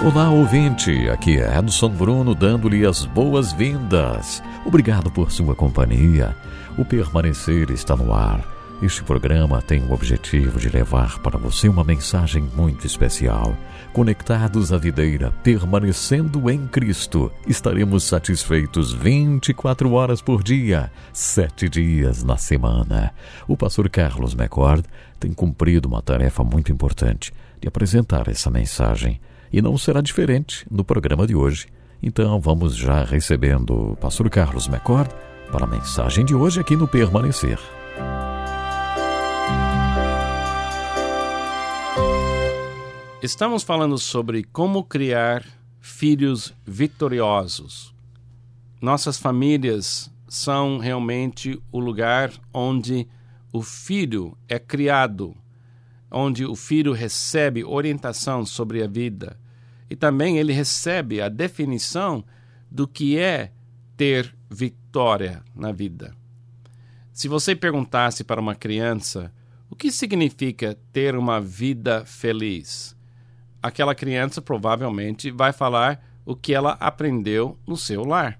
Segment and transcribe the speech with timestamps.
[0.00, 1.10] Olá, ouvinte.
[1.10, 4.40] Aqui é Edson Bruno dando-lhe as boas-vindas.
[4.64, 6.36] Obrigado por sua companhia.
[6.78, 8.40] O permanecer está no ar.
[8.80, 13.56] Este programa tem o objetivo de levar para você uma mensagem muito especial.
[13.92, 22.36] Conectados à videira, permanecendo em Cristo, estaremos satisfeitos 24 horas por dia, sete dias na
[22.36, 23.12] semana.
[23.48, 24.84] O pastor Carlos McCord
[25.18, 29.20] tem cumprido uma tarefa muito importante de apresentar essa mensagem
[29.52, 31.66] e não será diferente no programa de hoje.
[32.02, 35.10] Então vamos já recebendo o pastor Carlos McCord
[35.50, 37.58] para a mensagem de hoje aqui no Permanecer.
[43.20, 45.44] Estamos falando sobre como criar
[45.80, 47.92] filhos vitoriosos.
[48.80, 53.08] Nossas famílias são realmente o lugar onde
[53.52, 55.34] o filho é criado
[56.10, 59.38] onde o filho recebe orientação sobre a vida
[59.90, 62.24] e também ele recebe a definição
[62.70, 63.52] do que é
[63.96, 66.14] ter vitória na vida.
[67.12, 69.32] Se você perguntasse para uma criança
[69.70, 72.96] o que significa ter uma vida feliz,
[73.62, 78.38] aquela criança provavelmente vai falar o que ela aprendeu no seu lar.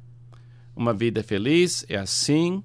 [0.76, 2.62] Uma vida feliz é assim,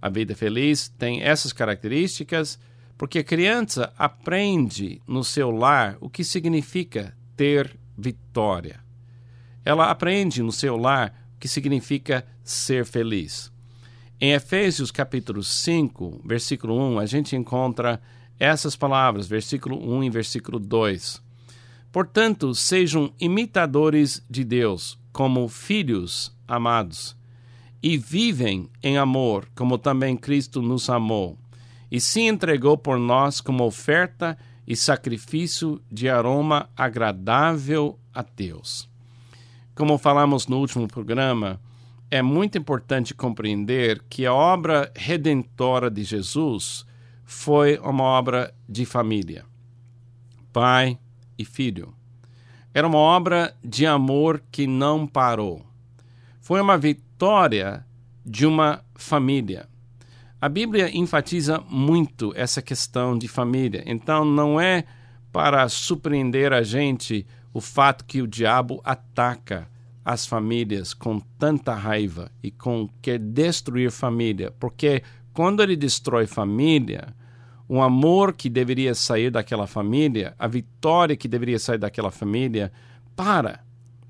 [0.00, 2.58] a vida feliz tem essas características
[2.98, 8.80] porque a criança aprende no seu lar o que significa ter vitória.
[9.64, 13.52] Ela aprende no seu lar o que significa ser feliz.
[14.20, 18.02] Em Efésios capítulo 5, versículo 1, a gente encontra
[18.36, 21.22] essas palavras, versículo 1 e versículo 2.
[21.92, 27.16] Portanto, sejam imitadores de Deus, como filhos amados,
[27.80, 31.38] e vivem em amor, como também Cristo nos amou
[31.90, 34.36] e se entregou por nós como oferta
[34.66, 38.88] e sacrifício de aroma agradável a Deus.
[39.74, 41.60] Como falamos no último programa,
[42.10, 46.86] é muito importante compreender que a obra redentora de Jesus
[47.24, 49.44] foi uma obra de família,
[50.52, 50.98] pai
[51.38, 51.94] e filho.
[52.74, 55.64] Era uma obra de amor que não parou.
[56.40, 57.84] Foi uma vitória
[58.24, 59.68] de uma família.
[60.40, 64.84] A Bíblia enfatiza muito essa questão de família, então não é
[65.32, 69.68] para surpreender a gente o fato que o diabo ataca
[70.04, 77.08] as famílias com tanta raiva e com quer destruir família, porque quando ele destrói família,
[77.68, 82.72] o amor que deveria sair daquela família, a vitória que deveria sair daquela família,
[83.16, 83.64] para,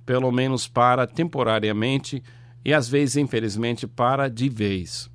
[0.05, 2.23] pelo menos para temporariamente
[2.63, 5.11] e às vezes, infelizmente, para de vez.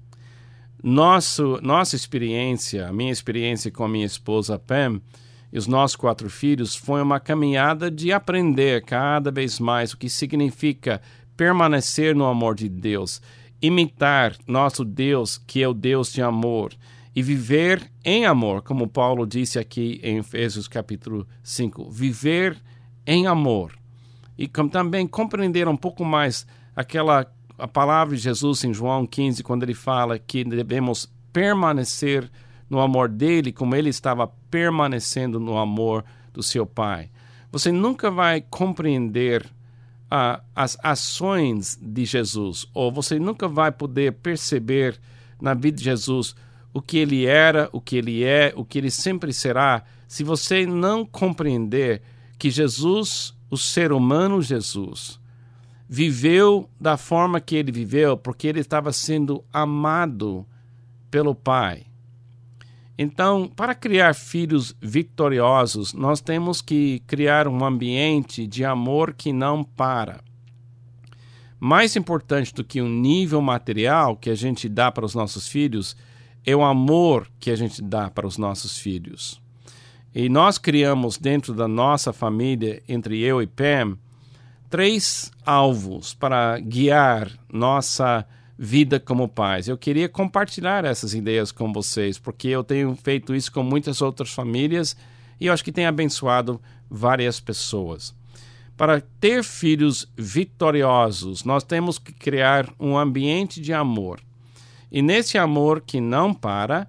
[0.83, 5.01] Nosso, nossa experiência, a minha experiência com a minha esposa Pam
[5.49, 10.09] e os nossos quatro filhos foi uma caminhada de aprender cada vez mais o que
[10.09, 11.01] significa
[11.37, 13.21] permanecer no amor de Deus,
[13.61, 16.73] imitar nosso Deus, que é o Deus de amor,
[17.15, 22.61] e viver em amor, como Paulo disse aqui em Efésios capítulo 5, viver
[23.07, 23.71] em amor.
[24.37, 26.45] E também compreender um pouco mais
[26.75, 27.25] aquela
[27.57, 32.29] a palavra de Jesus em João 15, quando ele fala que devemos permanecer
[32.69, 36.03] no amor dele, como ele estava permanecendo no amor
[36.33, 37.09] do seu Pai.
[37.51, 39.45] Você nunca vai compreender
[40.13, 44.99] uh, as ações de Jesus, ou você nunca vai poder perceber
[45.39, 46.35] na vida de Jesus
[46.73, 50.65] o que ele era, o que ele é, o que ele sempre será, se você
[50.65, 52.01] não compreender
[52.39, 55.19] que Jesus, o ser humano Jesus,
[55.95, 60.43] viveu da forma que ele viveu porque ele estava sendo amado
[61.11, 61.83] pelo Pai.
[62.97, 69.63] Então, para criar filhos vitoriosos, nós temos que criar um ambiente de amor que não
[69.63, 70.19] para.
[71.59, 75.47] Mais importante do que o um nível material que a gente dá para os nossos
[75.47, 75.95] filhos
[76.43, 79.39] é o amor que a gente dá para os nossos filhos.
[80.15, 83.95] E nós criamos dentro da nossa família, entre eu e Pam,
[84.73, 88.25] três alvos para guiar nossa
[88.57, 89.67] vida como pais.
[89.67, 94.33] Eu queria compartilhar essas ideias com vocês, porque eu tenho feito isso com muitas outras
[94.33, 94.97] famílias
[95.39, 96.59] e eu acho que tem abençoado
[96.89, 98.15] várias pessoas.
[98.75, 104.19] Para ter filhos vitoriosos, nós temos que criar um ambiente de amor.
[104.91, 106.87] E nesse amor que não para,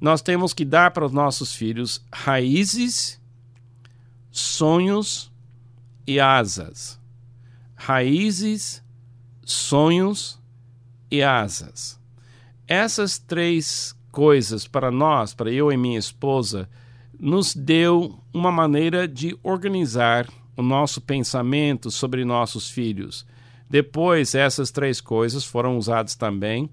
[0.00, 3.20] nós temos que dar para os nossos filhos raízes,
[4.32, 5.30] sonhos
[6.04, 6.98] e asas
[7.80, 8.84] raízes,
[9.42, 10.38] sonhos
[11.10, 11.98] e asas.
[12.68, 16.68] Essas três coisas para nós, para eu e minha esposa,
[17.18, 23.26] nos deu uma maneira de organizar o nosso pensamento sobre nossos filhos.
[23.68, 26.68] Depois, essas três coisas foram usadas também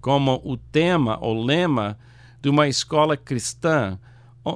[0.00, 1.96] como o tema ou lema
[2.42, 3.96] de uma escola cristã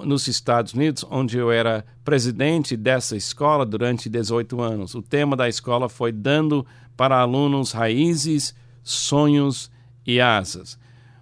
[0.04, 4.94] nos Estados Unidos, onde eu era presidente dessa escola durante 18 anos.
[4.94, 9.70] O tema da escola foi Dando para Alunos Raízes, Sonhos
[10.06, 10.78] e Asas.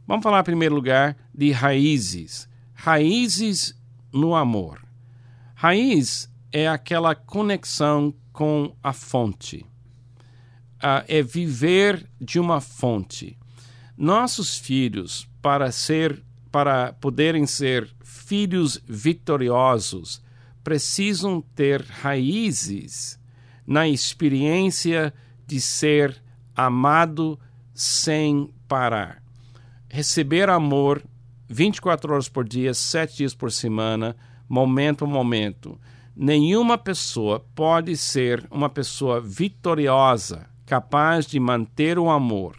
[0.07, 2.49] Vamos falar, em primeiro lugar, de raízes.
[2.75, 3.75] Raízes
[4.13, 4.85] no amor.
[5.55, 9.67] Raiz é aquela conexão com a fonte.
[10.79, 13.39] Uh, é viver de uma fonte.
[13.97, 20.23] Nossos filhos, para ser, para poderem ser filhos vitoriosos,
[20.63, 23.19] precisam ter raízes
[23.67, 25.15] na experiência
[25.47, 26.23] de ser
[26.55, 27.39] amado
[27.75, 29.23] sem parar.
[29.89, 31.03] Receber amor
[31.49, 34.17] 24 horas por dia, 7 dias por semana,
[34.49, 35.81] momento a momento.
[36.15, 42.57] Nenhuma pessoa pode ser uma pessoa vitoriosa, capaz de manter o amor,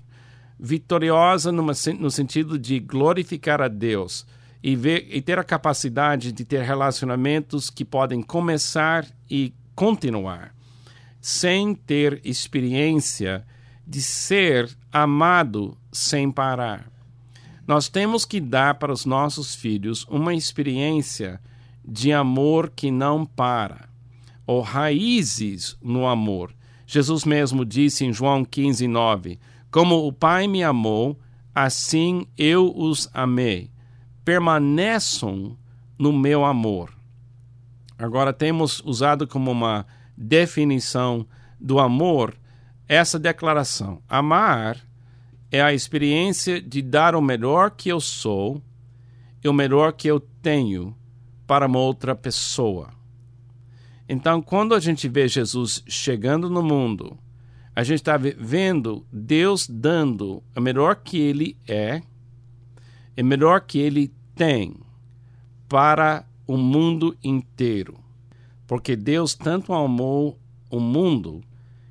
[0.62, 4.28] vitoriosa numa, no sentido de glorificar a Deus
[4.62, 10.54] e, ver, e ter a capacidade de ter relacionamentos que podem começar e continuar,
[11.20, 13.44] sem ter experiência
[13.88, 16.88] de ser amado sem parar.
[17.66, 21.42] Nós temos que dar para os nossos filhos uma experiência
[21.84, 23.90] de amor que não para,
[24.46, 26.54] ou raízes no amor.
[26.86, 29.40] Jesus mesmo disse em João 15, 9:
[29.72, 31.18] como o Pai me amou,
[31.56, 33.72] assim eu os amei.
[34.24, 35.58] Permaneçam
[35.98, 36.94] no meu amor.
[37.98, 39.86] Agora temos usado como uma
[40.18, 41.26] definição
[41.60, 42.36] do amor
[42.92, 44.78] essa declaração: amar
[45.50, 48.62] é a experiência de dar o melhor que eu sou
[49.42, 50.94] e o melhor que eu tenho
[51.48, 52.90] para uma outra pessoa.
[54.10, 57.18] Então, quando a gente vê Jesus chegando no mundo,
[57.82, 62.04] a gente está vendo Deus dando o melhor que Ele é,
[63.18, 64.76] o melhor que Ele tem
[65.68, 67.98] para o mundo inteiro.
[68.68, 70.38] Porque Deus tanto amou
[70.70, 71.42] o mundo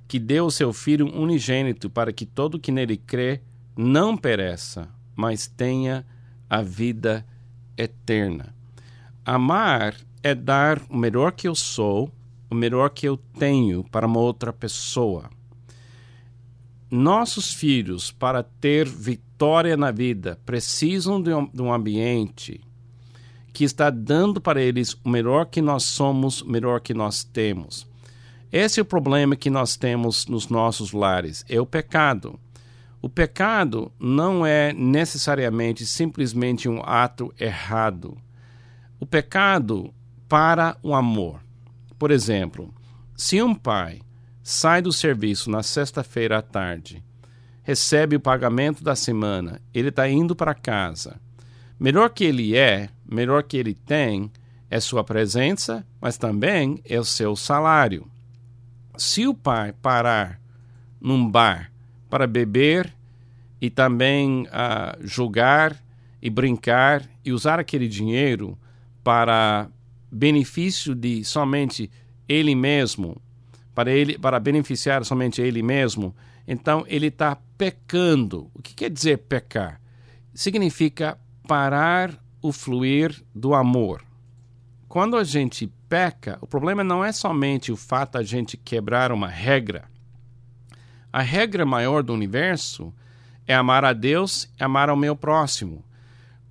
[0.06, 3.40] que deu o seu Filho unigênito para que todo que nele crê
[3.76, 6.06] não pereça, mas tenha
[6.48, 7.26] a vida
[7.76, 8.54] eterna.
[9.24, 12.12] Amar é dar o melhor que eu sou,
[12.48, 15.28] o melhor que eu tenho para uma outra pessoa
[16.90, 22.60] nossos filhos, para ter vitória na vida, precisam de um, de um, ambiente
[23.52, 27.86] que está dando para eles o melhor que nós somos, o melhor que nós temos.
[28.50, 32.38] Esse é o problema que nós temos nos nossos lares, é o pecado.
[33.00, 38.18] O pecado não é necessariamente simplesmente um ato errado.
[38.98, 39.94] O pecado
[40.28, 41.40] para o amor.
[41.98, 42.74] Por exemplo,
[43.16, 44.00] se um pai
[44.42, 47.02] sai do serviço na sexta-feira à tarde,
[47.62, 51.20] recebe o pagamento da semana, ele está indo para casa.
[51.78, 54.30] Melhor que ele é, melhor que ele tem,
[54.70, 58.06] é sua presença, mas também é o seu salário.
[58.96, 60.40] Se o pai parar
[61.00, 61.72] num bar
[62.08, 62.92] para beber
[63.60, 65.76] e também uh, jogar
[66.20, 68.58] e brincar e usar aquele dinheiro
[69.02, 69.68] para
[70.10, 71.90] benefício de somente
[72.28, 73.20] ele mesmo
[73.80, 76.14] para ele para beneficiar somente ele mesmo,
[76.46, 78.50] então ele está pecando.
[78.54, 79.80] O que quer dizer pecar?
[80.34, 81.16] Significa
[81.48, 84.04] parar o fluir do amor.
[84.86, 89.12] Quando a gente peca, o problema não é somente o fato de a gente quebrar
[89.12, 89.84] uma regra.
[91.10, 92.92] A regra maior do universo
[93.46, 95.82] é amar a Deus e amar ao meu próximo.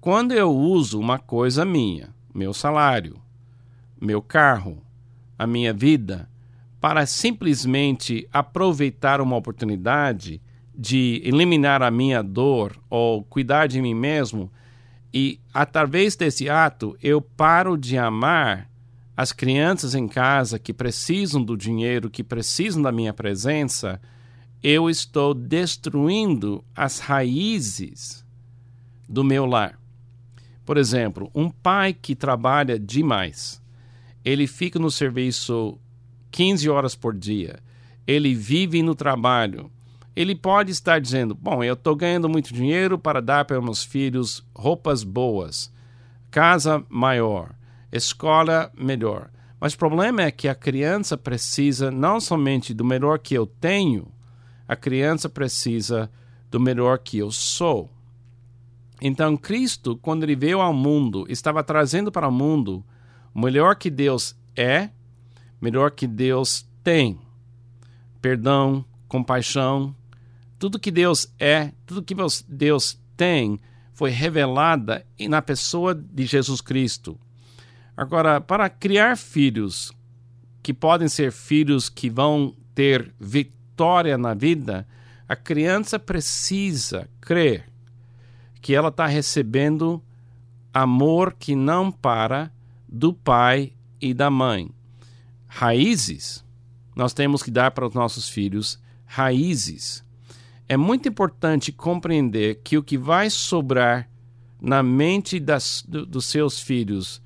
[0.01, 3.21] Quando eu uso uma coisa minha, meu salário,
[4.01, 4.81] meu carro,
[5.38, 6.27] a minha vida,
[6.79, 10.41] para simplesmente aproveitar uma oportunidade
[10.74, 14.50] de eliminar a minha dor ou cuidar de mim mesmo,
[15.13, 18.69] e através desse ato eu paro de amar
[19.17, 24.00] as crianças em casa que precisam do dinheiro, que precisam da minha presença,
[24.63, 28.25] eu estou destruindo as raízes
[29.09, 29.77] do meu lar.
[30.65, 33.62] Por exemplo, um pai que trabalha demais,
[34.24, 35.77] ele fica no serviço
[36.31, 37.59] 15 horas por dia,
[38.05, 39.71] ele vive no trabalho,
[40.15, 44.45] ele pode estar dizendo: Bom, eu estou ganhando muito dinheiro para dar para meus filhos
[44.55, 45.71] roupas boas,
[46.31, 47.51] casa maior,
[47.91, 49.29] escola melhor.
[49.59, 54.07] Mas o problema é que a criança precisa não somente do melhor que eu tenho,
[54.67, 56.09] a criança precisa
[56.50, 57.89] do melhor que eu sou.
[59.01, 62.83] Então, Cristo, quando ele veio ao mundo, estava trazendo para o mundo
[63.33, 64.89] o melhor que Deus é
[65.61, 67.19] melhor que Deus tem.
[68.21, 69.95] Perdão, compaixão,
[70.57, 72.15] tudo que Deus é, tudo que
[72.47, 73.59] Deus tem,
[73.93, 77.19] foi revelada na pessoa de Jesus Cristo.
[77.95, 79.91] Agora, para criar filhos
[80.63, 84.87] que podem ser filhos que vão ter vitória na vida,
[85.27, 87.69] a criança precisa crer
[88.61, 90.01] que ela está recebendo
[90.73, 92.51] amor que não para
[92.87, 94.71] do pai e da mãe.
[95.49, 96.45] Raízes,
[96.95, 100.05] nós temos que dar para os nossos filhos raízes.
[100.67, 104.07] É muito importante compreender que o que vai sobrar
[104.61, 107.21] na mente das, do, dos seus filhos,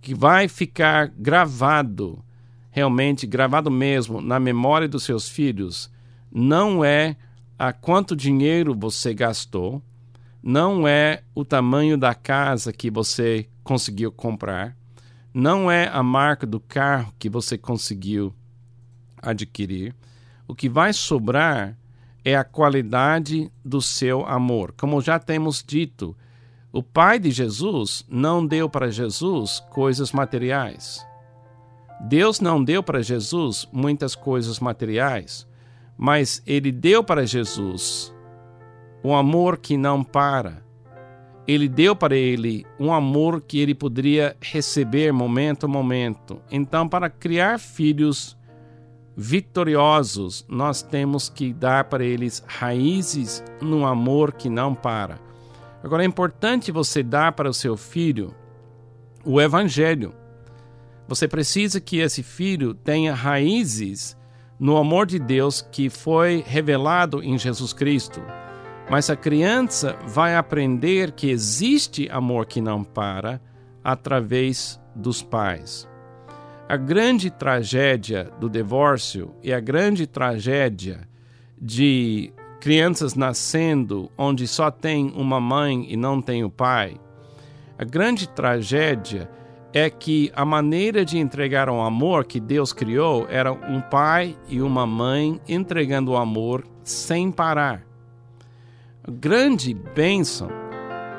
[0.00, 2.22] que vai ficar gravado,
[2.70, 5.90] realmente gravado mesmo na memória dos seus filhos,
[6.32, 7.16] não é
[7.58, 9.82] a quanto dinheiro você gastou,
[10.42, 14.76] não é o tamanho da casa que você conseguiu comprar,
[15.38, 18.34] não é a marca do carro que você conseguiu
[19.22, 19.94] adquirir.
[20.48, 21.78] O que vai sobrar
[22.24, 24.74] é a qualidade do seu amor.
[24.76, 26.16] Como já temos dito,
[26.72, 31.06] o Pai de Jesus não deu para Jesus coisas materiais.
[32.00, 35.46] Deus não deu para Jesus muitas coisas materiais,
[35.96, 38.12] mas ele deu para Jesus
[39.04, 40.66] um amor que não para.
[41.48, 46.42] Ele deu para ele um amor que ele poderia receber momento a momento.
[46.50, 48.36] Então, para criar filhos
[49.16, 55.18] vitoriosos, nós temos que dar para eles raízes no amor que não para.
[55.82, 58.34] Agora, é importante você dar para o seu filho
[59.24, 60.14] o Evangelho.
[61.08, 64.16] Você precisa que esse filho tenha raízes
[64.60, 68.20] no amor de Deus que foi revelado em Jesus Cristo.
[68.90, 73.38] Mas a criança vai aprender que existe amor que não para
[73.84, 75.86] através dos pais.
[76.66, 81.06] A grande tragédia do divórcio e a grande tragédia
[81.60, 86.98] de crianças nascendo onde só tem uma mãe e não tem o pai.
[87.78, 89.30] A grande tragédia
[89.72, 94.62] é que a maneira de entregar o amor que Deus criou era um pai e
[94.62, 97.87] uma mãe entregando o amor sem parar
[99.10, 100.48] grande bênção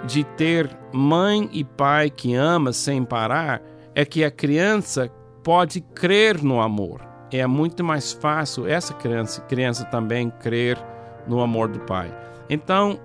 [0.05, 3.61] de ter mãe e pai que ama sem parar
[3.93, 5.11] é que a criança
[5.43, 7.01] pode crer no amor.
[7.31, 10.77] É muito mais fácil essa criança, criança também crer
[11.27, 12.15] no amor do pai.
[12.49, 12.99] Então,